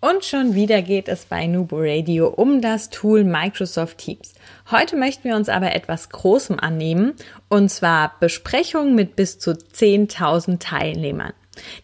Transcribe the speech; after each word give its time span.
Und 0.00 0.24
schon 0.24 0.54
wieder 0.54 0.80
geht 0.80 1.08
es 1.08 1.26
bei 1.26 1.46
Nubo 1.46 1.76
Radio 1.78 2.28
um 2.28 2.62
das 2.62 2.88
Tool 2.88 3.22
Microsoft 3.22 3.98
Teams. 3.98 4.32
Heute 4.70 4.96
möchten 4.96 5.24
wir 5.24 5.36
uns 5.36 5.50
aber 5.50 5.74
etwas 5.74 6.08
Großem 6.08 6.58
annehmen, 6.58 7.12
und 7.50 7.68
zwar 7.68 8.14
Besprechungen 8.18 8.94
mit 8.94 9.14
bis 9.14 9.38
zu 9.38 9.50
10.000 9.50 10.58
Teilnehmern. 10.58 11.34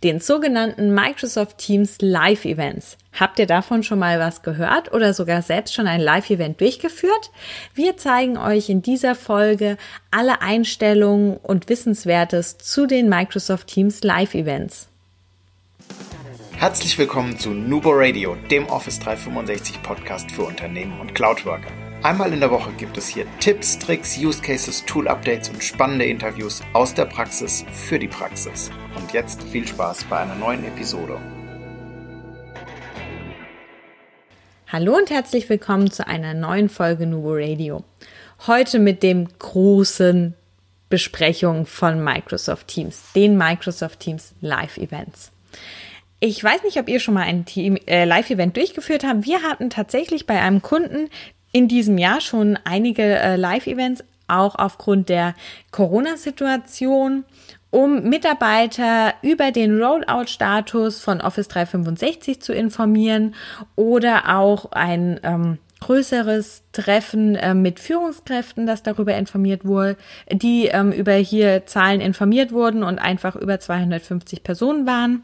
Den 0.02 0.20
sogenannten 0.20 0.94
Microsoft 0.94 1.58
Teams 1.58 1.98
Live 2.00 2.46
Events. 2.46 2.96
Habt 3.12 3.38
ihr 3.38 3.46
davon 3.46 3.82
schon 3.82 3.98
mal 3.98 4.18
was 4.18 4.42
gehört 4.42 4.94
oder 4.94 5.12
sogar 5.12 5.42
selbst 5.42 5.74
schon 5.74 5.86
ein 5.86 6.00
Live-Event 6.00 6.58
durchgeführt? 6.60 7.30
Wir 7.74 7.98
zeigen 7.98 8.38
euch 8.38 8.70
in 8.70 8.80
dieser 8.80 9.14
Folge 9.14 9.76
alle 10.10 10.40
Einstellungen 10.40 11.36
und 11.36 11.68
Wissenswertes 11.68 12.56
zu 12.56 12.86
den 12.86 13.10
Microsoft 13.10 13.66
Teams 13.66 14.02
Live 14.02 14.34
Events. 14.34 14.88
Herzlich 16.58 16.96
willkommen 16.96 17.38
zu 17.38 17.50
Nubo 17.50 17.90
Radio, 17.92 18.34
dem 18.50 18.66
Office 18.70 18.98
365 19.00 19.82
Podcast 19.82 20.30
für 20.30 20.44
Unternehmen 20.44 20.98
und 21.00 21.14
Cloudworker. 21.14 21.70
Einmal 22.02 22.32
in 22.32 22.40
der 22.40 22.50
Woche 22.50 22.72
gibt 22.78 22.96
es 22.96 23.08
hier 23.08 23.26
Tipps, 23.40 23.78
Tricks, 23.78 24.16
Use 24.16 24.40
Cases, 24.40 24.82
Tool 24.86 25.06
Updates 25.06 25.50
und 25.50 25.62
spannende 25.62 26.06
Interviews 26.06 26.62
aus 26.72 26.94
der 26.94 27.04
Praxis 27.04 27.62
für 27.70 27.98
die 27.98 28.08
Praxis. 28.08 28.70
Und 28.96 29.12
jetzt 29.12 29.42
viel 29.42 29.68
Spaß 29.68 30.04
bei 30.04 30.16
einer 30.16 30.34
neuen 30.34 30.64
Episode. 30.64 31.20
Hallo 34.68 34.96
und 34.96 35.10
herzlich 35.10 35.50
willkommen 35.50 35.90
zu 35.90 36.08
einer 36.08 36.32
neuen 36.32 36.70
Folge 36.70 37.06
Nubo 37.06 37.34
Radio. 37.34 37.84
Heute 38.46 38.78
mit 38.78 39.02
dem 39.02 39.28
großen 39.38 40.32
Besprechung 40.88 41.66
von 41.66 42.02
Microsoft 42.02 42.68
Teams, 42.68 43.12
den 43.14 43.36
Microsoft 43.36 44.00
Teams 44.00 44.32
Live 44.40 44.78
Events. 44.78 45.32
Ich 46.18 46.42
weiß 46.42 46.62
nicht, 46.64 46.78
ob 46.78 46.88
ihr 46.88 46.98
schon 46.98 47.14
mal 47.14 47.24
ein 47.24 47.44
äh, 47.86 48.04
Live-Event 48.04 48.56
durchgeführt 48.56 49.04
habt. 49.04 49.26
Wir 49.26 49.42
hatten 49.42 49.68
tatsächlich 49.68 50.26
bei 50.26 50.40
einem 50.40 50.62
Kunden 50.62 51.08
in 51.52 51.68
diesem 51.68 51.98
Jahr 51.98 52.20
schon 52.20 52.58
einige 52.64 53.02
äh, 53.02 53.36
Live-Events, 53.36 54.02
auch 54.28 54.54
aufgrund 54.56 55.08
der 55.08 55.34
Corona-Situation, 55.70 57.24
um 57.70 58.02
Mitarbeiter 58.04 59.14
über 59.22 59.52
den 59.52 59.80
Rollout-Status 59.80 61.00
von 61.00 61.20
Office 61.20 61.48
365 61.48 62.40
zu 62.40 62.52
informieren 62.54 63.34
oder 63.76 64.36
auch 64.38 64.72
ein 64.72 65.20
ähm, 65.22 65.58
größeres 65.80 66.64
Treffen 66.72 67.36
äh, 67.36 67.54
mit 67.54 67.78
Führungskräften, 67.78 68.66
das 68.66 68.82
darüber 68.82 69.14
informiert 69.14 69.66
wurde, 69.66 69.96
die 70.32 70.66
ähm, 70.66 70.92
über 70.92 71.12
hier 71.12 71.66
Zahlen 71.66 72.00
informiert 72.00 72.52
wurden 72.52 72.82
und 72.82 72.98
einfach 72.98 73.36
über 73.36 73.60
250 73.60 74.42
Personen 74.42 74.86
waren 74.86 75.22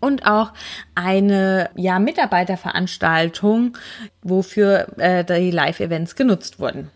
und 0.00 0.26
auch 0.26 0.52
eine 0.94 1.70
ja, 1.74 1.98
Mitarbeiterveranstaltung, 1.98 3.76
wofür 4.22 4.86
äh, 4.98 5.24
die 5.24 5.50
Live-Events 5.50 6.16
genutzt 6.16 6.60
wurden. 6.60 6.90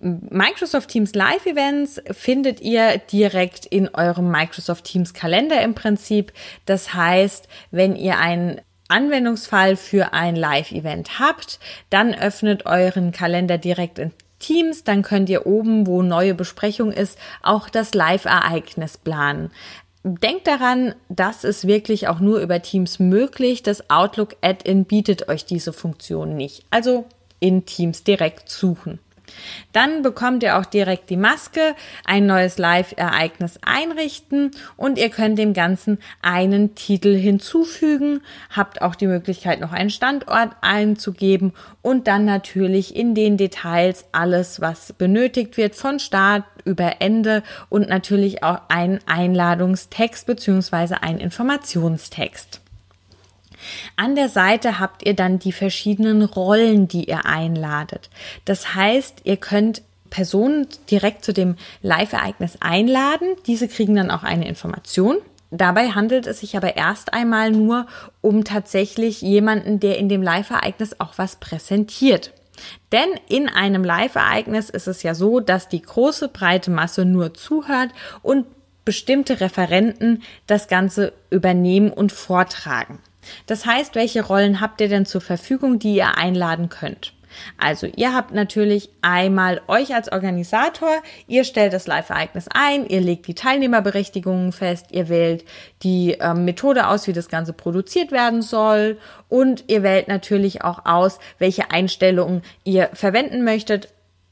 Microsoft 0.00 0.90
Teams 0.90 1.14
Live-Events 1.14 2.00
findet 2.12 2.60
ihr 2.60 2.98
direkt 2.98 3.66
in 3.66 3.88
eurem 3.88 4.30
Microsoft 4.30 4.84
Teams 4.84 5.12
Kalender 5.12 5.60
im 5.62 5.74
Prinzip. 5.74 6.32
Das 6.66 6.94
heißt, 6.94 7.48
wenn 7.72 7.96
ihr 7.96 8.18
einen 8.18 8.60
Anwendungsfall 8.88 9.76
für 9.76 10.12
ein 10.12 10.36
Live-Event 10.36 11.18
habt, 11.18 11.58
dann 11.90 12.14
öffnet 12.14 12.64
euren 12.64 13.10
Kalender 13.10 13.58
direkt 13.58 13.98
in 13.98 14.12
Teams, 14.38 14.84
dann 14.84 15.02
könnt 15.02 15.28
ihr 15.28 15.46
oben, 15.46 15.86
wo 15.86 16.02
neue 16.02 16.34
Besprechung 16.34 16.92
ist, 16.92 17.18
auch 17.42 17.68
das 17.68 17.92
Live-Ereignis 17.94 18.96
planen. 18.96 19.50
Denkt 20.16 20.46
daran, 20.46 20.94
das 21.08 21.44
ist 21.44 21.66
wirklich 21.66 22.08
auch 22.08 22.20
nur 22.20 22.40
über 22.40 22.62
Teams 22.62 22.98
möglich. 22.98 23.62
Das 23.62 23.90
Outlook 23.90 24.36
Add-in 24.40 24.84
bietet 24.84 25.28
euch 25.28 25.44
diese 25.44 25.72
Funktion 25.72 26.36
nicht. 26.36 26.64
Also 26.70 27.04
in 27.40 27.66
Teams 27.66 28.04
direkt 28.04 28.48
suchen. 28.48 28.98
Dann 29.72 30.02
bekommt 30.02 30.42
ihr 30.42 30.58
auch 30.58 30.64
direkt 30.64 31.10
die 31.10 31.16
Maske, 31.16 31.74
ein 32.04 32.26
neues 32.26 32.58
Live-Ereignis 32.58 33.58
einrichten 33.62 34.50
und 34.76 34.98
ihr 34.98 35.10
könnt 35.10 35.38
dem 35.38 35.52
Ganzen 35.52 35.98
einen 36.22 36.74
Titel 36.74 37.14
hinzufügen, 37.14 38.20
habt 38.50 38.82
auch 38.82 38.94
die 38.94 39.06
Möglichkeit, 39.06 39.60
noch 39.60 39.72
einen 39.72 39.90
Standort 39.90 40.52
einzugeben 40.60 41.52
und 41.82 42.06
dann 42.06 42.24
natürlich 42.24 42.94
in 42.96 43.14
den 43.14 43.36
Details 43.36 44.06
alles, 44.12 44.60
was 44.60 44.92
benötigt 44.92 45.56
wird, 45.56 45.74
von 45.74 45.98
Start 45.98 46.44
über 46.64 47.00
Ende 47.00 47.42
und 47.68 47.88
natürlich 47.88 48.42
auch 48.42 48.60
einen 48.68 49.00
Einladungstext 49.06 50.26
beziehungsweise 50.26 51.02
einen 51.02 51.18
Informationstext. 51.18 52.60
An 53.96 54.14
der 54.14 54.28
Seite 54.28 54.78
habt 54.78 55.04
ihr 55.04 55.14
dann 55.14 55.38
die 55.38 55.52
verschiedenen 55.52 56.22
Rollen, 56.22 56.88
die 56.88 57.04
ihr 57.04 57.26
einladet. 57.26 58.10
Das 58.44 58.74
heißt, 58.74 59.22
ihr 59.24 59.36
könnt 59.36 59.82
Personen 60.10 60.66
direkt 60.90 61.24
zu 61.24 61.32
dem 61.32 61.56
Live-Ereignis 61.82 62.58
einladen. 62.60 63.28
Diese 63.46 63.68
kriegen 63.68 63.94
dann 63.94 64.10
auch 64.10 64.22
eine 64.22 64.48
Information. 64.48 65.18
Dabei 65.50 65.90
handelt 65.90 66.26
es 66.26 66.40
sich 66.40 66.56
aber 66.56 66.76
erst 66.76 67.14
einmal 67.14 67.50
nur 67.50 67.86
um 68.20 68.44
tatsächlich 68.44 69.22
jemanden, 69.22 69.80
der 69.80 69.98
in 69.98 70.08
dem 70.08 70.22
Live-Ereignis 70.22 71.00
auch 71.00 71.14
was 71.16 71.36
präsentiert. 71.36 72.32
Denn 72.92 73.08
in 73.28 73.48
einem 73.48 73.84
Live-Ereignis 73.84 74.68
ist 74.68 74.88
es 74.88 75.02
ja 75.02 75.14
so, 75.14 75.40
dass 75.40 75.68
die 75.68 75.80
große 75.80 76.28
breite 76.28 76.70
Masse 76.70 77.04
nur 77.04 77.32
zuhört 77.34 77.90
und 78.22 78.46
bestimmte 78.84 79.40
Referenten 79.40 80.22
das 80.46 80.68
Ganze 80.68 81.12
übernehmen 81.30 81.90
und 81.90 82.10
vortragen. 82.10 82.98
Das 83.46 83.66
heißt, 83.66 83.94
welche 83.94 84.24
Rollen 84.24 84.60
habt 84.60 84.80
ihr 84.80 84.88
denn 84.88 85.06
zur 85.06 85.20
Verfügung, 85.20 85.78
die 85.78 85.96
ihr 85.96 86.16
einladen 86.16 86.68
könnt? 86.68 87.12
Also 87.56 87.86
ihr 87.86 88.14
habt 88.14 88.32
natürlich 88.32 88.90
einmal 89.02 89.60
euch 89.68 89.94
als 89.94 90.10
Organisator, 90.10 91.02
ihr 91.26 91.44
stellt 91.44 91.72
das 91.72 91.86
Live-Ereignis 91.86 92.46
ein, 92.52 92.86
ihr 92.86 93.00
legt 93.00 93.26
die 93.26 93.34
Teilnehmerberechtigungen 93.34 94.52
fest, 94.52 94.86
ihr 94.90 95.08
wählt 95.08 95.44
die 95.82 96.18
äh, 96.18 96.34
Methode 96.34 96.88
aus, 96.88 97.06
wie 97.06 97.12
das 97.12 97.28
Ganze 97.28 97.52
produziert 97.52 98.12
werden 98.12 98.42
soll 98.42 98.98
und 99.28 99.64
ihr 99.68 99.82
wählt 99.82 100.08
natürlich 100.08 100.62
auch 100.62 100.84
aus, 100.84 101.18
welche 101.38 101.70
Einstellungen 101.70 102.42
ihr 102.64 102.90
verwenden 102.92 103.44
möchtet. 103.44 103.88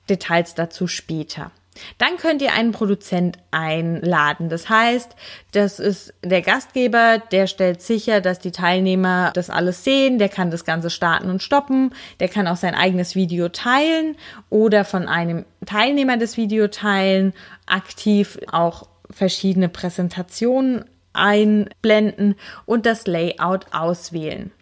Details 0.08 0.54
dazu 0.54 0.86
später. 0.86 1.50
Dann 1.98 2.16
könnt 2.16 2.42
ihr 2.42 2.52
einen 2.52 2.72
Produzent 2.72 3.38
einladen. 3.50 4.48
Das 4.48 4.68
heißt, 4.68 5.14
das 5.52 5.78
ist 5.78 6.14
der 6.24 6.42
Gastgeber, 6.42 7.22
der 7.30 7.46
stellt 7.46 7.82
sicher, 7.82 8.20
dass 8.20 8.38
die 8.38 8.52
Teilnehmer 8.52 9.30
das 9.34 9.50
alles 9.50 9.84
sehen, 9.84 10.18
der 10.18 10.28
kann 10.28 10.50
das 10.50 10.64
Ganze 10.64 10.90
starten 10.90 11.30
und 11.30 11.42
stoppen, 11.42 11.94
der 12.20 12.28
kann 12.28 12.46
auch 12.46 12.56
sein 12.56 12.74
eigenes 12.74 13.14
Video 13.14 13.48
teilen 13.48 14.16
oder 14.50 14.84
von 14.84 15.08
einem 15.08 15.44
Teilnehmer 15.64 16.16
das 16.16 16.36
Video 16.36 16.68
teilen, 16.68 17.32
aktiv 17.66 18.38
auch 18.50 18.88
verschiedene 19.10 19.68
Präsentationen 19.68 20.84
einblenden 21.12 22.36
und 22.66 22.86
das 22.86 23.06
Layout 23.06 23.66
auswählen. 23.72 24.52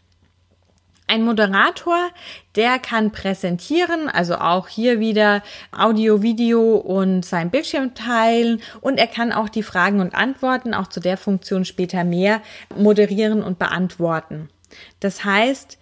Ein 1.06 1.22
Moderator, 1.22 2.08
der 2.56 2.78
kann 2.78 3.12
präsentieren, 3.12 4.08
also 4.08 4.36
auch 4.36 4.68
hier 4.68 5.00
wieder 5.00 5.42
Audio, 5.70 6.22
Video 6.22 6.76
und 6.76 7.26
sein 7.26 7.50
Bildschirm 7.50 7.94
teilen 7.94 8.62
und 8.80 8.98
er 8.98 9.06
kann 9.06 9.30
auch 9.30 9.50
die 9.50 9.62
Fragen 9.62 10.00
und 10.00 10.14
Antworten, 10.14 10.72
auch 10.72 10.86
zu 10.86 11.00
der 11.00 11.18
Funktion 11.18 11.66
später 11.66 12.04
mehr, 12.04 12.40
moderieren 12.74 13.42
und 13.42 13.58
beantworten. 13.58 14.48
Das 15.00 15.26
heißt, 15.26 15.78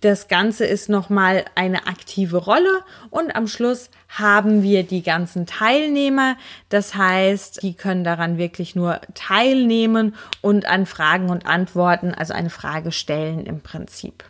das 0.00 0.28
Ganze 0.28 0.66
ist 0.66 0.88
nochmal 0.88 1.44
eine 1.56 1.86
aktive 1.86 2.36
Rolle 2.36 2.84
und 3.10 3.34
am 3.34 3.48
Schluss 3.48 3.90
haben 4.08 4.62
wir 4.62 4.84
die 4.84 5.02
ganzen 5.02 5.46
Teilnehmer. 5.46 6.36
Das 6.68 6.94
heißt, 6.94 7.62
die 7.62 7.74
können 7.74 8.04
daran 8.04 8.38
wirklich 8.38 8.76
nur 8.76 9.00
teilnehmen 9.14 10.14
und 10.42 10.66
an 10.66 10.86
Fragen 10.86 11.28
und 11.28 11.46
Antworten, 11.46 12.14
also 12.14 12.34
eine 12.34 12.50
Frage 12.50 12.92
stellen 12.92 13.46
im 13.46 13.62
Prinzip. 13.62 14.24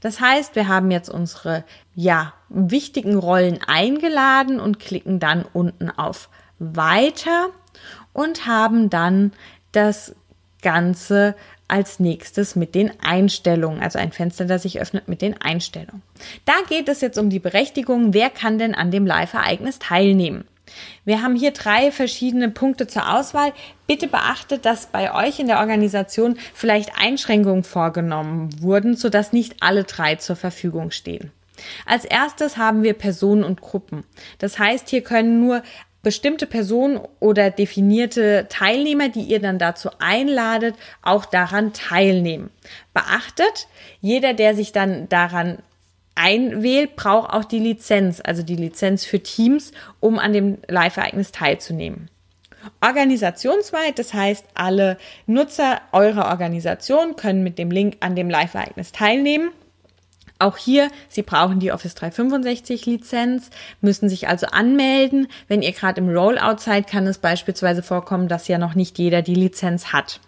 Das 0.00 0.20
heißt, 0.20 0.54
wir 0.54 0.68
haben 0.68 0.90
jetzt 0.90 1.08
unsere, 1.08 1.64
ja, 1.94 2.32
wichtigen 2.48 3.16
Rollen 3.16 3.58
eingeladen 3.66 4.60
und 4.60 4.78
klicken 4.78 5.20
dann 5.20 5.44
unten 5.52 5.90
auf 5.90 6.28
Weiter 6.58 7.48
und 8.12 8.46
haben 8.46 8.90
dann 8.90 9.32
das 9.72 10.14
Ganze 10.62 11.34
als 11.68 12.00
nächstes 12.00 12.56
mit 12.56 12.74
den 12.74 12.90
Einstellungen, 13.00 13.80
also 13.80 13.98
ein 13.98 14.12
Fenster, 14.12 14.46
das 14.46 14.62
sich 14.62 14.80
öffnet 14.80 15.06
mit 15.06 15.20
den 15.20 15.40
Einstellungen. 15.40 16.02
Da 16.46 16.54
geht 16.68 16.88
es 16.88 17.02
jetzt 17.02 17.18
um 17.18 17.28
die 17.28 17.38
Berechtigung, 17.38 18.14
wer 18.14 18.30
kann 18.30 18.58
denn 18.58 18.74
an 18.74 18.90
dem 18.90 19.06
Live-Ereignis 19.06 19.78
teilnehmen. 19.78 20.44
Wir 21.04 21.22
haben 21.22 21.36
hier 21.36 21.52
drei 21.52 21.90
verschiedene 21.90 22.50
Punkte 22.50 22.86
zur 22.86 23.14
Auswahl. 23.16 23.52
Bitte 23.86 24.08
beachtet, 24.08 24.64
dass 24.64 24.86
bei 24.86 25.14
euch 25.14 25.38
in 25.38 25.46
der 25.46 25.60
Organisation 25.60 26.38
vielleicht 26.54 26.92
Einschränkungen 26.98 27.64
vorgenommen 27.64 28.50
wurden, 28.60 28.96
sodass 28.96 29.32
nicht 29.32 29.56
alle 29.60 29.84
drei 29.84 30.16
zur 30.16 30.36
Verfügung 30.36 30.90
stehen. 30.90 31.32
Als 31.86 32.04
erstes 32.04 32.56
haben 32.56 32.82
wir 32.82 32.94
Personen 32.94 33.44
und 33.44 33.60
Gruppen. 33.60 34.04
Das 34.38 34.58
heißt, 34.58 34.88
hier 34.88 35.02
können 35.02 35.40
nur 35.40 35.62
bestimmte 36.02 36.46
Personen 36.46 37.00
oder 37.20 37.50
definierte 37.50 38.46
Teilnehmer, 38.48 39.08
die 39.08 39.22
ihr 39.22 39.40
dann 39.40 39.58
dazu 39.58 39.90
einladet, 39.98 40.76
auch 41.02 41.24
daran 41.24 41.72
teilnehmen. 41.72 42.50
Beachtet, 42.94 43.66
jeder, 44.00 44.32
der 44.32 44.54
sich 44.54 44.72
dann 44.72 45.08
daran 45.08 45.58
einwählt, 46.18 46.96
braucht 46.96 47.32
auch 47.32 47.44
die 47.44 47.58
Lizenz, 47.58 48.20
also 48.24 48.42
die 48.42 48.56
Lizenz 48.56 49.04
für 49.04 49.20
Teams, 49.20 49.72
um 50.00 50.18
an 50.18 50.32
dem 50.32 50.58
Live-Ereignis 50.66 51.32
teilzunehmen. 51.32 52.10
Organisationsweit, 52.80 53.98
das 53.98 54.12
heißt, 54.12 54.44
alle 54.54 54.98
Nutzer 55.26 55.80
eurer 55.92 56.26
Organisation 56.26 57.16
können 57.16 57.42
mit 57.42 57.58
dem 57.58 57.70
Link 57.70 57.96
an 58.00 58.16
dem 58.16 58.28
Live-Ereignis 58.28 58.92
teilnehmen. 58.92 59.50
Auch 60.40 60.56
hier, 60.56 60.90
Sie 61.08 61.22
brauchen 61.22 61.58
die 61.58 61.72
Office 61.72 61.96
365 61.96 62.86
Lizenz, 62.86 63.50
müssen 63.80 64.08
sich 64.08 64.28
also 64.28 64.46
anmelden. 64.46 65.26
Wenn 65.48 65.62
ihr 65.62 65.72
gerade 65.72 66.00
im 66.00 66.08
Rollout 66.08 66.58
seid, 66.58 66.86
kann 66.86 67.06
es 67.08 67.18
beispielsweise 67.18 67.82
vorkommen, 67.82 68.28
dass 68.28 68.46
ja 68.46 68.58
noch 68.58 68.74
nicht 68.74 68.98
jeder 68.98 69.22
die 69.22 69.34
Lizenz 69.34 69.92
hat. 69.92 70.20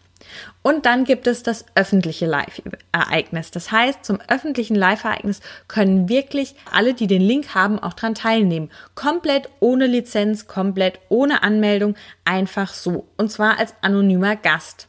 Und 0.63 0.87
dann 0.87 1.05
gibt 1.05 1.27
es 1.27 1.43
das 1.43 1.65
öffentliche 1.75 2.27
Live-Ereignis. 2.27 3.51
Das 3.51 3.73
heißt, 3.73 4.05
zum 4.05 4.19
öffentlichen 4.29 4.75
Live-Ereignis 4.75 5.41
können 5.69 6.09
wirklich 6.09 6.55
alle, 6.71 6.95
die 6.95 7.07
den 7.07 7.23
Link 7.23 7.55
haben, 7.55 7.79
auch 7.79 7.95
dran 7.95 8.15
teilnehmen. 8.15 8.71
Komplett 8.95 9.49
ohne 9.61 9.87
Lizenz, 9.87 10.47
komplett 10.47 11.01
ohne 11.09 11.43
Anmeldung, 11.43 11.95
einfach 12.25 12.75
so. 12.75 13.07
Und 13.17 13.31
zwar 13.31 13.59
als 13.59 13.75
anonymer 13.81 14.37
Gast. 14.37 14.89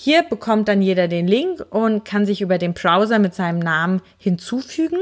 Hier 0.00 0.22
bekommt 0.22 0.68
dann 0.68 0.80
jeder 0.80 1.08
den 1.08 1.26
Link 1.26 1.66
und 1.70 2.04
kann 2.04 2.24
sich 2.24 2.40
über 2.40 2.56
den 2.58 2.72
Browser 2.72 3.18
mit 3.18 3.34
seinem 3.34 3.58
Namen 3.58 4.00
hinzufügen. 4.16 5.00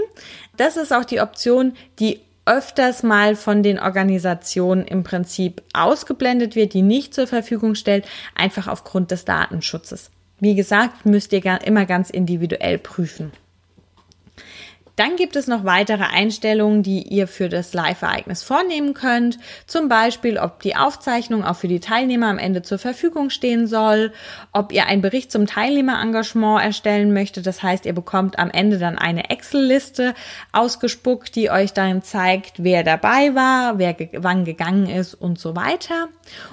Das 0.57 0.79
ist 0.79 0.91
auch 0.91 1.05
die 1.05 1.21
Option, 1.21 1.75
die 1.99 2.23
öfters 2.47 3.03
mal 3.03 3.37
von 3.37 3.63
den 3.63 3.79
Organisationen 3.79 4.87
im 4.87 5.03
Prinzip 5.03 5.63
ausgeblendet 5.75 6.57
wird, 6.57 6.73
die 6.73 6.83
nicht 6.83 7.13
zur 7.13 7.27
Verfügung 7.27 7.75
stellt, 7.75 8.07
einfach 8.35 8.69
aufgrund 8.69 9.11
des 9.11 9.25
Datenschutzes. 9.25 10.11
Wie 10.39 10.55
gesagt, 10.55 11.07
müsst 11.07 11.33
ihr 11.33 11.43
immer 11.65 11.87
ganz 11.87 12.11
individuell 12.11 12.79
prüfen. 12.79 13.33
Dann 14.97 15.17
gibt 15.17 15.37
es 15.37 15.47
noch 15.47 15.65
weitere 15.65 16.05
Einstellungen, 16.05 16.83
die 16.83 17.03
ihr 17.03 17.29
für 17.29 17.51
das 17.51 17.75
Live-Ereignis 17.75 18.43
vornehmen 18.43 18.95
könnt. 18.95 19.39
Zum 19.67 19.89
Beispiel, 19.89 20.39
ob 20.39 20.61
die 20.61 20.75
Aufzeichnung 20.75 21.45
auch 21.45 21.57
für 21.57 21.69
die 21.69 21.81
Teilnehmer 21.81 22.29
am 22.29 22.39
Ende 22.39 22.63
zur 22.63 22.79
Verfügung 22.79 23.29
stehen 23.29 23.67
soll, 23.67 24.13
ob 24.53 24.73
ihr 24.73 24.87
einen 24.87 25.03
Bericht 25.03 25.31
zum 25.31 25.47
Teilnehmerengagement 25.47 26.63
erstellen 26.63 27.13
möchtet. 27.13 27.47
Das 27.47 27.63
heißt, 27.63 27.85
ihr 27.85 27.93
bekommt 27.93 28.39
am 28.39 28.51
Ende 28.51 28.79
dann 28.79 28.97
eine 28.97 29.29
Excel-Liste 29.29 30.15
ausgespuckt, 30.53 31.37
die 31.37 31.51
euch 31.51 31.75
dann 31.75 32.03
zeigt, 32.03 32.65
wer 32.65 32.83
dabei 32.83 33.35
war, 33.35 33.79
wer 33.79 33.93
ge 33.93 34.09
wann 34.15 34.47
gegangen 34.47 34.89
ist 34.89 35.15
und 35.15 35.39
so 35.39 35.55
weiter. 35.55 36.09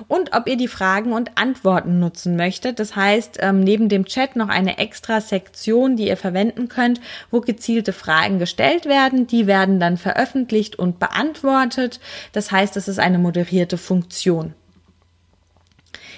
Und 0.09 0.35
ob 0.35 0.49
ihr 0.49 0.57
die 0.57 0.67
Fragen 0.67 1.13
und 1.13 1.37
Antworten 1.37 1.99
nutzen 1.99 2.35
möchtet. 2.35 2.79
Das 2.79 2.95
heißt, 2.95 3.37
ähm, 3.39 3.61
neben 3.61 3.87
dem 3.87 4.05
Chat 4.05 4.35
noch 4.35 4.49
eine 4.49 4.77
extra 4.79 5.21
Sektion, 5.21 5.95
die 5.95 6.07
ihr 6.07 6.17
verwenden 6.17 6.67
könnt, 6.67 6.99
wo 7.31 7.39
gezielte 7.39 7.93
Fragen 7.93 8.32
Fragen 8.33 8.39
gestellt 8.39 8.85
werden. 8.85 9.27
Die 9.27 9.47
werden 9.47 9.79
dann 9.79 9.97
veröffentlicht 9.97 10.77
und 10.77 10.99
beantwortet. 10.99 11.99
Das 12.31 12.51
heißt, 12.51 12.77
es 12.77 12.87
ist 12.87 12.99
eine 12.99 13.19
moderierte 13.19 13.77
Funktion. 13.77 14.53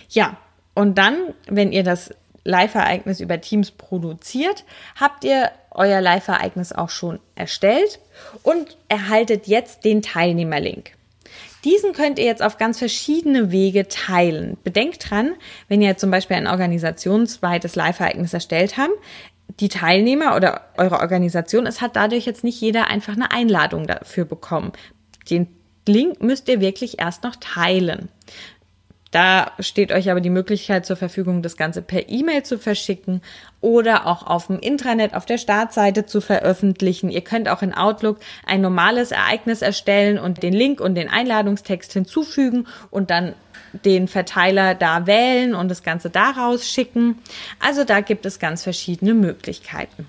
Ja, 0.09 0.37
und 0.73 0.97
dann, 0.97 1.33
wenn 1.47 1.71
ihr 1.71 1.83
das 1.83 2.11
Live-Ereignis 2.43 3.19
über 3.19 3.41
Teams 3.41 3.71
produziert, 3.71 4.65
habt 4.99 5.23
ihr 5.23 5.51
euer 5.71 5.99
Live-Ereignis 5.99 6.71
auch 6.71 6.89
schon 6.89 7.19
erstellt 7.33 7.99
und 8.43 8.77
erhaltet 8.87 9.47
jetzt 9.47 9.83
den 9.83 10.01
Teilnehmerlink. 10.01 10.91
Diesen 11.63 11.93
könnt 11.93 12.19
ihr 12.19 12.25
jetzt 12.25 12.43
auf 12.43 12.57
ganz 12.57 12.77
verschiedene 12.77 13.51
Wege 13.51 13.87
teilen. 13.87 14.57
Bedenkt 14.63 15.09
dran, 15.09 15.33
wenn 15.67 15.81
ihr 15.81 15.97
zum 15.97 16.11
Beispiel 16.11 16.37
ein 16.37 16.47
organisationsweites 16.47 17.75
Live-Ereignis 17.75 18.35
erstellt 18.35 18.77
habt, 18.77 18.93
die 19.59 19.69
Teilnehmer 19.69 20.35
oder 20.35 20.61
eure 20.77 20.99
Organisation, 20.99 21.65
es 21.65 21.81
hat 21.81 21.95
dadurch 21.95 22.25
jetzt 22.25 22.43
nicht 22.43 22.59
jeder 22.59 22.87
einfach 22.87 23.13
eine 23.13 23.31
Einladung 23.31 23.87
dafür 23.87 24.25
bekommen. 24.25 24.73
Den 25.29 25.47
Link 25.87 26.21
müsst 26.21 26.49
ihr 26.49 26.59
wirklich 26.59 26.99
erst 26.99 27.23
noch 27.23 27.35
teilen. 27.35 28.09
Da 29.11 29.51
steht 29.59 29.93
euch 29.93 30.11
aber 30.11 30.19
die 30.19 30.29
Möglichkeit 30.29 30.85
zur 30.85 30.97
Verfügung, 30.97 31.41
das 31.41 31.55
Ganze 31.55 31.81
per 31.81 32.09
E-Mail 32.09 32.43
zu 32.43 32.59
verschicken 32.59 33.21
oder 33.61 34.07
auch 34.07 34.27
auf 34.27 34.47
dem 34.47 34.59
Intranet 34.59 35.13
auf 35.13 35.25
der 35.25 35.37
Startseite 35.37 36.05
zu 36.05 36.19
veröffentlichen. 36.19 37.09
Ihr 37.09 37.21
könnt 37.21 37.47
auch 37.47 37.61
in 37.61 37.73
Outlook 37.73 38.17
ein 38.45 38.59
normales 38.59 39.11
Ereignis 39.11 39.61
erstellen 39.61 40.19
und 40.19 40.43
den 40.43 40.51
Link 40.51 40.81
und 40.81 40.95
den 40.95 41.07
Einladungstext 41.07 41.93
hinzufügen 41.93 42.67
und 42.91 43.09
dann 43.09 43.35
den 43.83 44.07
Verteiler 44.07 44.75
da 44.75 45.07
wählen 45.07 45.55
und 45.55 45.69
das 45.69 45.83
Ganze 45.83 46.09
daraus 46.09 46.69
schicken. 46.69 47.19
Also 47.59 47.83
da 47.83 48.01
gibt 48.01 48.25
es 48.25 48.39
ganz 48.39 48.63
verschiedene 48.63 49.13
Möglichkeiten. 49.13 50.07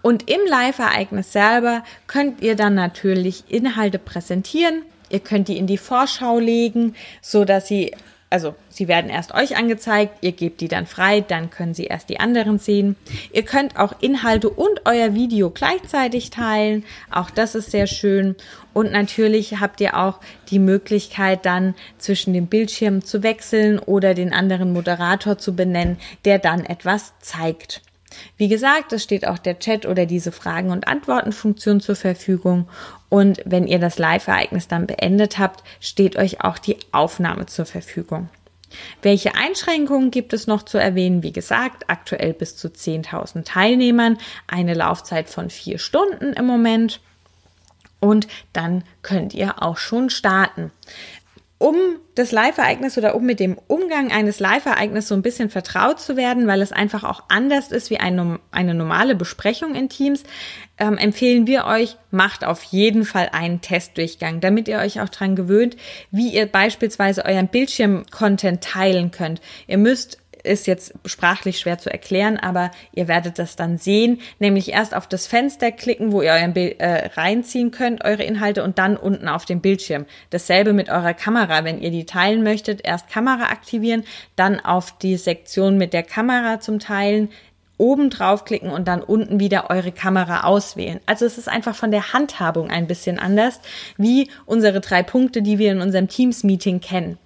Und 0.00 0.30
im 0.30 0.40
Live-Ereignis 0.46 1.32
selber 1.32 1.84
könnt 2.06 2.40
ihr 2.40 2.56
dann 2.56 2.74
natürlich 2.74 3.44
Inhalte 3.48 3.98
präsentieren. 3.98 4.82
Ihr 5.10 5.20
könnt 5.20 5.48
die 5.48 5.58
in 5.58 5.66
die 5.66 5.78
Vorschau 5.78 6.38
legen, 6.38 6.94
so 7.20 7.44
dass 7.44 7.68
sie 7.68 7.94
also 8.32 8.54
sie 8.70 8.88
werden 8.88 9.10
erst 9.10 9.34
euch 9.34 9.56
angezeigt, 9.56 10.16
ihr 10.22 10.32
gebt 10.32 10.60
die 10.60 10.68
dann 10.68 10.86
frei, 10.86 11.20
dann 11.20 11.50
können 11.50 11.74
sie 11.74 11.84
erst 11.84 12.08
die 12.08 12.18
anderen 12.18 12.58
sehen. 12.58 12.96
Ihr 13.32 13.44
könnt 13.44 13.76
auch 13.76 13.94
Inhalte 14.00 14.48
und 14.48 14.86
euer 14.86 15.14
Video 15.14 15.50
gleichzeitig 15.50 16.30
teilen, 16.30 16.84
auch 17.10 17.30
das 17.30 17.54
ist 17.54 17.70
sehr 17.70 17.86
schön. 17.86 18.34
Und 18.72 18.90
natürlich 18.90 19.60
habt 19.60 19.80
ihr 19.82 19.98
auch 19.98 20.20
die 20.48 20.58
Möglichkeit 20.58 21.44
dann 21.44 21.74
zwischen 21.98 22.32
den 22.32 22.46
Bildschirmen 22.46 23.02
zu 23.02 23.22
wechseln 23.22 23.78
oder 23.78 24.14
den 24.14 24.32
anderen 24.32 24.72
Moderator 24.72 25.36
zu 25.36 25.54
benennen, 25.54 25.98
der 26.24 26.38
dann 26.38 26.64
etwas 26.64 27.12
zeigt. 27.20 27.82
Wie 28.36 28.48
gesagt, 28.48 28.92
es 28.92 29.02
steht 29.02 29.26
auch 29.26 29.38
der 29.38 29.58
Chat 29.58 29.86
oder 29.86 30.06
diese 30.06 30.32
Fragen- 30.32 30.70
und 30.70 30.86
Antworten-Funktion 30.86 31.80
zur 31.80 31.96
Verfügung. 31.96 32.68
Und 33.12 33.42
wenn 33.44 33.66
ihr 33.66 33.78
das 33.78 33.98
Live-Ereignis 33.98 34.68
dann 34.68 34.86
beendet 34.86 35.38
habt, 35.38 35.62
steht 35.80 36.16
euch 36.16 36.40
auch 36.40 36.56
die 36.56 36.78
Aufnahme 36.92 37.44
zur 37.44 37.66
Verfügung. 37.66 38.30
Welche 39.02 39.34
Einschränkungen 39.34 40.10
gibt 40.10 40.32
es 40.32 40.46
noch 40.46 40.62
zu 40.62 40.78
erwähnen? 40.78 41.22
Wie 41.22 41.30
gesagt, 41.30 41.90
aktuell 41.90 42.32
bis 42.32 42.56
zu 42.56 42.68
10.000 42.68 43.44
Teilnehmern, 43.44 44.16
eine 44.46 44.72
Laufzeit 44.72 45.28
von 45.28 45.50
vier 45.50 45.78
Stunden 45.78 46.32
im 46.32 46.46
Moment. 46.46 47.00
Und 48.00 48.28
dann 48.54 48.82
könnt 49.02 49.34
ihr 49.34 49.62
auch 49.62 49.76
schon 49.76 50.08
starten 50.08 50.72
um 51.62 51.76
das 52.16 52.32
Live-Ereignis 52.32 52.98
oder 52.98 53.14
um 53.14 53.24
mit 53.24 53.38
dem 53.38 53.56
Umgang 53.68 54.10
eines 54.10 54.40
Live-Ereignisses 54.40 55.08
so 55.08 55.14
ein 55.14 55.22
bisschen 55.22 55.48
vertraut 55.48 56.00
zu 56.00 56.16
werden, 56.16 56.48
weil 56.48 56.60
es 56.60 56.72
einfach 56.72 57.04
auch 57.04 57.22
anders 57.28 57.70
ist 57.70 57.88
wie 57.88 57.98
ein, 58.00 58.38
eine 58.50 58.74
normale 58.74 59.14
Besprechung 59.14 59.76
in 59.76 59.88
Teams, 59.88 60.24
ähm, 60.78 60.98
empfehlen 60.98 61.46
wir 61.46 61.66
euch, 61.66 61.96
macht 62.10 62.44
auf 62.44 62.64
jeden 62.64 63.04
Fall 63.04 63.30
einen 63.32 63.60
Testdurchgang, 63.60 64.40
damit 64.40 64.66
ihr 64.66 64.78
euch 64.78 65.00
auch 65.00 65.08
dran 65.08 65.36
gewöhnt, 65.36 65.76
wie 66.10 66.34
ihr 66.34 66.46
beispielsweise 66.46 67.24
euren 67.24 67.48
Bildschirm-Content 67.48 68.62
teilen 68.62 69.12
könnt. 69.12 69.40
Ihr 69.68 69.78
müsst 69.78 70.21
ist 70.42 70.66
jetzt 70.66 70.94
sprachlich 71.06 71.58
schwer 71.58 71.78
zu 71.78 71.90
erklären, 71.90 72.36
aber 72.36 72.70
ihr 72.92 73.08
werdet 73.08 73.38
das 73.38 73.56
dann 73.56 73.78
sehen, 73.78 74.20
nämlich 74.38 74.72
erst 74.72 74.94
auf 74.94 75.06
das 75.06 75.26
Fenster 75.26 75.72
klicken, 75.72 76.12
wo 76.12 76.22
ihr 76.22 76.32
euren 76.32 76.52
Bild 76.52 76.80
äh, 76.80 77.10
reinziehen 77.14 77.70
könnt, 77.70 78.04
eure 78.04 78.24
Inhalte 78.24 78.62
und 78.62 78.78
dann 78.78 78.96
unten 78.96 79.28
auf 79.28 79.44
dem 79.44 79.60
Bildschirm. 79.60 80.06
Dasselbe 80.30 80.72
mit 80.72 80.88
eurer 80.88 81.14
Kamera, 81.14 81.64
wenn 81.64 81.80
ihr 81.80 81.90
die 81.90 82.06
teilen 82.06 82.42
möchtet, 82.42 82.80
erst 82.84 83.08
Kamera 83.08 83.44
aktivieren, 83.44 84.04
dann 84.36 84.60
auf 84.60 84.96
die 84.98 85.16
Sektion 85.16 85.78
mit 85.78 85.92
der 85.92 86.02
Kamera 86.02 86.60
zum 86.60 86.78
Teilen, 86.78 87.30
oben 87.78 88.10
draufklicken 88.10 88.70
und 88.70 88.86
dann 88.86 89.02
unten 89.02 89.40
wieder 89.40 89.70
eure 89.70 89.90
Kamera 89.90 90.44
auswählen. 90.44 91.00
Also 91.06 91.26
es 91.26 91.36
ist 91.36 91.48
einfach 91.48 91.74
von 91.74 91.90
der 91.90 92.12
Handhabung 92.12 92.70
ein 92.70 92.86
bisschen 92.86 93.18
anders, 93.18 93.60
wie 93.96 94.30
unsere 94.46 94.80
drei 94.80 95.02
Punkte, 95.02 95.42
die 95.42 95.58
wir 95.58 95.72
in 95.72 95.80
unserem 95.80 96.06
Teams-Meeting 96.06 96.80
kennen. 96.80 97.18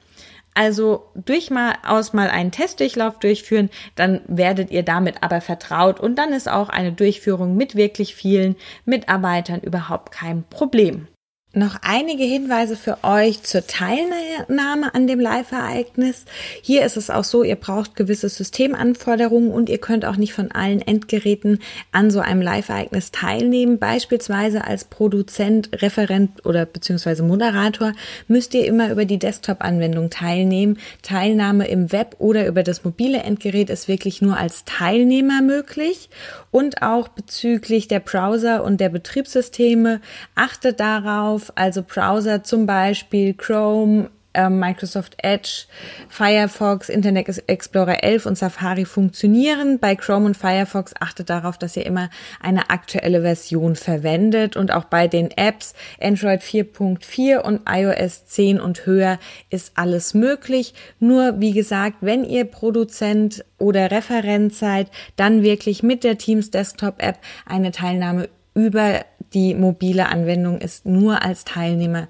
Also 0.56 1.04
durch 1.14 1.50
mal 1.50 1.74
aus 1.86 2.14
mal 2.14 2.30
einen 2.30 2.50
Testdurchlauf 2.50 3.18
durchführen, 3.18 3.68
dann 3.94 4.22
werdet 4.26 4.70
ihr 4.70 4.82
damit 4.82 5.22
aber 5.22 5.42
vertraut 5.42 6.00
und 6.00 6.16
dann 6.16 6.32
ist 6.32 6.48
auch 6.48 6.70
eine 6.70 6.92
Durchführung 6.92 7.58
mit 7.58 7.74
wirklich 7.76 8.14
vielen 8.14 8.56
Mitarbeitern 8.86 9.60
überhaupt 9.60 10.12
kein 10.12 10.44
Problem 10.48 11.08
noch 11.56 11.76
einige 11.82 12.24
Hinweise 12.24 12.76
für 12.76 12.98
euch 13.02 13.42
zur 13.42 13.66
Teilnahme 13.66 14.94
an 14.94 15.06
dem 15.06 15.18
Live-Ereignis. 15.18 16.24
Hier 16.60 16.84
ist 16.84 16.96
es 16.96 17.08
auch 17.08 17.24
so, 17.24 17.42
ihr 17.42 17.56
braucht 17.56 17.96
gewisse 17.96 18.28
Systemanforderungen 18.28 19.50
und 19.50 19.68
ihr 19.70 19.78
könnt 19.78 20.04
auch 20.04 20.16
nicht 20.16 20.34
von 20.34 20.52
allen 20.52 20.82
Endgeräten 20.82 21.60
an 21.92 22.10
so 22.10 22.20
einem 22.20 22.42
Live-Ereignis 22.42 23.10
teilnehmen. 23.10 23.78
Beispielsweise 23.78 24.64
als 24.64 24.84
Produzent, 24.84 25.70
Referent 25.80 26.44
oder 26.44 26.66
beziehungsweise 26.66 27.22
Moderator 27.22 27.92
müsst 28.28 28.52
ihr 28.54 28.66
immer 28.66 28.90
über 28.90 29.06
die 29.06 29.18
Desktop-Anwendung 29.18 30.10
teilnehmen. 30.10 30.78
Teilnahme 31.02 31.68
im 31.68 31.90
Web 31.90 32.16
oder 32.18 32.46
über 32.46 32.62
das 32.62 32.84
mobile 32.84 33.18
Endgerät 33.18 33.70
ist 33.70 33.88
wirklich 33.88 34.20
nur 34.20 34.36
als 34.36 34.64
Teilnehmer 34.66 35.40
möglich 35.40 36.10
und 36.50 36.82
auch 36.82 37.08
bezüglich 37.08 37.88
der 37.88 38.00
Browser 38.00 38.64
und 38.64 38.80
der 38.80 38.88
Betriebssysteme 38.88 40.00
achtet 40.34 40.80
darauf, 40.80 41.45
also 41.54 41.82
Browser 41.82 42.42
zum 42.42 42.66
Beispiel 42.66 43.34
Chrome, 43.34 44.10
ähm, 44.36 44.60
Microsoft 44.60 45.16
Edge, 45.18 45.64
Firefox, 46.08 46.88
Internet 46.88 47.42
Explorer 47.48 48.04
11 48.04 48.26
und 48.26 48.38
Safari 48.38 48.84
funktionieren. 48.84 49.78
Bei 49.80 49.96
Chrome 49.96 50.26
und 50.26 50.36
Firefox 50.36 50.92
achtet 51.00 51.30
darauf, 51.30 51.58
dass 51.58 51.76
ihr 51.76 51.86
immer 51.86 52.10
eine 52.40 52.70
aktuelle 52.70 53.22
Version 53.22 53.74
verwendet 53.74 54.56
und 54.56 54.72
auch 54.72 54.84
bei 54.84 55.08
den 55.08 55.30
Apps 55.30 55.74
Android 56.00 56.42
4.4 56.42 57.38
und 57.38 57.62
iOS 57.68 58.26
10 58.26 58.60
und 58.60 58.86
höher 58.86 59.18
ist 59.50 59.72
alles 59.76 60.14
möglich. 60.14 60.74
Nur 61.00 61.40
wie 61.40 61.52
gesagt, 61.52 61.96
wenn 62.02 62.24
ihr 62.24 62.44
Produzent 62.44 63.44
oder 63.58 63.90
Referent 63.90 64.54
seid, 64.54 64.90
dann 65.16 65.42
wirklich 65.42 65.82
mit 65.82 66.04
der 66.04 66.18
Teams 66.18 66.50
Desktop 66.50 67.02
App 67.02 67.18
eine 67.46 67.72
Teilnahme 67.72 68.28
über 68.56 69.04
die 69.34 69.54
mobile 69.54 70.06
Anwendung 70.08 70.58
ist 70.58 70.86
nur 70.86 71.22
als 71.22 71.44
Teilnehmer 71.44 72.08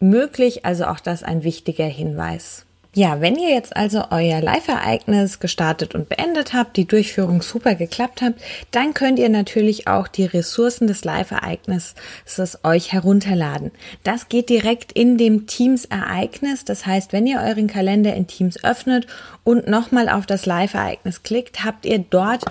möglich, 0.00 0.64
also 0.64 0.86
auch 0.86 1.00
das 1.00 1.22
ein 1.22 1.44
wichtiger 1.44 1.84
Hinweis. 1.84 2.64
Ja, 2.94 3.22
wenn 3.22 3.36
ihr 3.36 3.48
jetzt 3.48 3.74
also 3.74 4.04
euer 4.10 4.42
Live-Ereignis 4.42 5.40
gestartet 5.40 5.94
und 5.94 6.10
beendet 6.10 6.52
habt, 6.52 6.76
die 6.76 6.84
Durchführung 6.84 7.40
super 7.40 7.74
geklappt 7.74 8.20
habt, 8.20 8.38
dann 8.70 8.92
könnt 8.92 9.18
ihr 9.18 9.30
natürlich 9.30 9.88
auch 9.88 10.08
die 10.08 10.26
Ressourcen 10.26 10.86
des 10.86 11.02
Live-Ereignisses 11.02 12.58
euch 12.64 12.92
herunterladen. 12.92 13.70
Das 14.04 14.28
geht 14.28 14.50
direkt 14.50 14.92
in 14.92 15.16
dem 15.16 15.46
Teams-Ereignis. 15.46 16.66
Das 16.66 16.84
heißt, 16.84 17.14
wenn 17.14 17.26
ihr 17.26 17.40
euren 17.40 17.66
Kalender 17.66 18.14
in 18.14 18.26
Teams 18.26 18.62
öffnet 18.62 19.06
und 19.42 19.68
nochmal 19.68 20.10
auf 20.10 20.26
das 20.26 20.44
Live-Ereignis 20.44 21.22
klickt, 21.22 21.64
habt 21.64 21.86
ihr 21.86 21.98
dort 21.98 22.44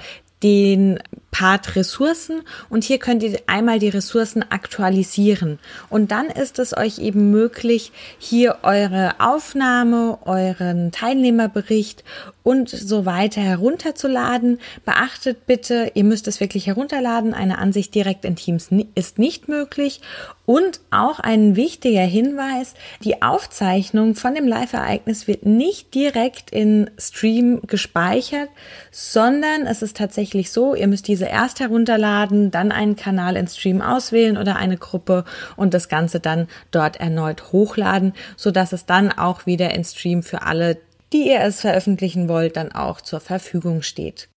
den 0.43 0.99
Part 1.31 1.75
Ressourcen 1.75 2.41
und 2.69 2.83
hier 2.83 2.99
könnt 2.99 3.23
ihr 3.23 3.39
einmal 3.47 3.79
die 3.79 3.89
Ressourcen 3.89 4.43
aktualisieren. 4.49 5.59
Und 5.89 6.11
dann 6.11 6.27
ist 6.27 6.59
es 6.59 6.75
euch 6.75 6.99
eben 6.99 7.31
möglich, 7.31 7.91
hier 8.19 8.59
eure 8.63 9.15
Aufnahme, 9.19 10.19
euren 10.25 10.91
Teilnehmerbericht 10.91 12.03
und 12.43 12.69
so 12.69 13.05
weiter 13.05 13.41
herunterzuladen. 13.41 14.59
Beachtet 14.85 15.45
bitte, 15.45 15.91
ihr 15.93 16.03
müsst 16.03 16.27
es 16.27 16.39
wirklich 16.39 16.67
herunterladen. 16.67 17.33
Eine 17.33 17.57
Ansicht 17.57 17.93
direkt 17.93 18.25
in 18.25 18.35
Teams 18.35 18.69
ist 18.95 19.19
nicht 19.19 19.47
möglich. 19.47 20.01
Und 20.45 20.81
auch 20.89 21.19
ein 21.19 21.55
wichtiger 21.55 22.01
Hinweis, 22.01 22.73
die 23.03 23.21
Aufzeichnung 23.21 24.15
von 24.15 24.35
dem 24.35 24.47
Live-Ereignis 24.47 25.27
wird 25.27 25.45
nicht 25.45 25.93
direkt 25.93 26.51
in 26.51 26.89
Stream 26.97 27.61
gespeichert, 27.67 28.49
sondern 28.91 29.65
es 29.65 29.81
ist 29.81 29.95
tatsächlich 29.95 30.51
so, 30.51 30.75
ihr 30.75 30.87
müsst 30.87 31.07
diese 31.07 31.25
erst 31.25 31.61
herunterladen, 31.61 32.51
dann 32.51 32.73
einen 32.73 32.97
Kanal 32.97 33.37
in 33.37 33.47
Stream 33.47 33.81
auswählen 33.81 34.37
oder 34.37 34.57
eine 34.57 34.77
Gruppe 34.77 35.23
und 35.55 35.73
das 35.73 35.87
Ganze 35.87 36.19
dann 36.19 36.47
dort 36.71 36.97
erneut 36.99 37.53
hochladen, 37.53 38.13
so 38.35 38.51
dass 38.51 38.73
es 38.73 38.85
dann 38.85 39.11
auch 39.11 39.45
wieder 39.45 39.73
in 39.73 39.85
Stream 39.85 40.21
für 40.21 40.41
alle, 40.41 40.77
die 41.13 41.27
ihr 41.27 41.41
es 41.41 41.61
veröffentlichen 41.61 42.29
wollt, 42.29 42.57
dann 42.57 42.71
auch 42.71 43.01
zur 43.01 43.19
Verfügung 43.19 43.81
steht. 43.81 44.29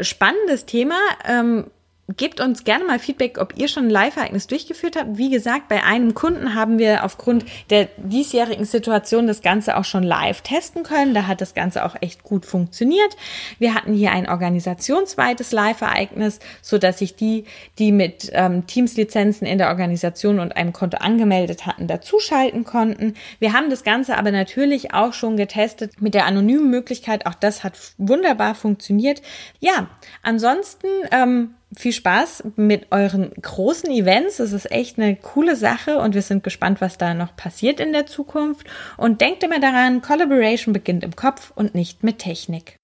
Spannendes 0.00 0.66
Thema. 0.66 0.98
Ähm, 1.26 1.70
Gebt 2.16 2.40
uns 2.40 2.64
gerne 2.64 2.86
mal 2.86 2.98
Feedback, 2.98 3.36
ob 3.36 3.58
ihr 3.58 3.68
schon 3.68 3.84
ein 3.84 3.90
Live-Ereignis 3.90 4.46
durchgeführt 4.46 4.96
habt. 4.96 5.18
Wie 5.18 5.28
gesagt, 5.28 5.68
bei 5.68 5.84
einem 5.84 6.14
Kunden 6.14 6.54
haben 6.54 6.78
wir 6.78 7.04
aufgrund 7.04 7.44
der 7.68 7.90
diesjährigen 7.98 8.64
Situation 8.64 9.26
das 9.26 9.42
Ganze 9.42 9.76
auch 9.76 9.84
schon 9.84 10.04
live 10.04 10.40
testen 10.40 10.84
können. 10.84 11.12
Da 11.12 11.26
hat 11.26 11.42
das 11.42 11.52
Ganze 11.52 11.84
auch 11.84 11.96
echt 12.00 12.22
gut 12.22 12.46
funktioniert. 12.46 13.14
Wir 13.58 13.74
hatten 13.74 13.92
hier 13.92 14.12
ein 14.12 14.26
organisationsweites 14.26 15.52
Live-Ereignis, 15.52 16.38
so 16.62 16.78
dass 16.78 17.00
sich 17.00 17.14
die, 17.14 17.44
die 17.78 17.92
mit 17.92 18.30
ähm, 18.32 18.66
Teams-Lizenzen 18.66 19.46
in 19.46 19.58
der 19.58 19.68
Organisation 19.68 20.40
und 20.40 20.56
einem 20.56 20.72
Konto 20.72 20.96
angemeldet 20.96 21.66
hatten, 21.66 21.88
dazuschalten 21.88 22.64
konnten. 22.64 23.16
Wir 23.38 23.52
haben 23.52 23.68
das 23.68 23.84
Ganze 23.84 24.16
aber 24.16 24.30
natürlich 24.30 24.94
auch 24.94 25.12
schon 25.12 25.36
getestet 25.36 26.00
mit 26.00 26.14
der 26.14 26.24
anonymen 26.24 26.70
Möglichkeit. 26.70 27.26
Auch 27.26 27.34
das 27.34 27.64
hat 27.64 27.78
wunderbar 27.98 28.54
funktioniert. 28.54 29.20
Ja, 29.60 29.88
ansonsten 30.22 30.86
ähm, 31.12 31.50
viel 31.76 31.92
Spaß 31.92 32.44
mit 32.56 32.88
euren 32.90 33.32
großen 33.40 33.90
Events. 33.90 34.38
Es 34.38 34.52
ist 34.52 34.70
echt 34.70 34.98
eine 34.98 35.16
coole 35.16 35.56
Sache 35.56 35.98
und 35.98 36.14
wir 36.14 36.22
sind 36.22 36.42
gespannt, 36.42 36.80
was 36.80 36.98
da 36.98 37.14
noch 37.14 37.36
passiert 37.36 37.80
in 37.80 37.92
der 37.92 38.06
Zukunft. 38.06 38.66
Und 38.96 39.20
denkt 39.20 39.42
immer 39.42 39.60
daran, 39.60 40.02
Collaboration 40.02 40.72
beginnt 40.72 41.04
im 41.04 41.16
Kopf 41.16 41.52
und 41.54 41.74
nicht 41.74 42.02
mit 42.02 42.18
Technik. 42.18 42.78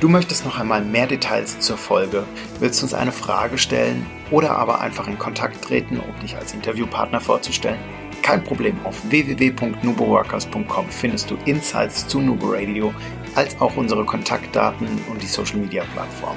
Du 0.00 0.08
möchtest 0.08 0.44
noch 0.44 0.58
einmal 0.58 0.84
mehr 0.84 1.06
Details 1.06 1.60
zur 1.60 1.78
Folge, 1.78 2.24
willst 2.58 2.82
uns 2.82 2.92
eine 2.92 3.12
Frage 3.12 3.56
stellen 3.58 4.04
oder 4.30 4.50
aber 4.50 4.80
einfach 4.80 5.06
in 5.06 5.18
Kontakt 5.18 5.64
treten, 5.64 5.98
um 6.00 6.20
dich 6.20 6.36
als 6.36 6.52
Interviewpartner 6.52 7.20
vorzustellen? 7.20 7.78
Kein 8.20 8.42
Problem, 8.42 8.76
auf 8.84 9.02
www.nuboworkers.com 9.10 10.88
findest 10.88 11.30
du 11.30 11.36
Insights 11.44 12.08
zu 12.08 12.20
Nubo 12.20 12.52
Radio, 12.52 12.92
als 13.34 13.60
auch 13.60 13.76
unsere 13.76 14.04
Kontaktdaten 14.04 14.88
und 15.10 15.22
die 15.22 15.26
Social 15.26 15.58
Media 15.58 15.84
Plattform. 15.94 16.36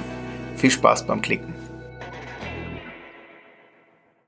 Viel 0.58 0.72
Spaß 0.72 1.06
beim 1.06 1.22
Klicken. 1.22 1.54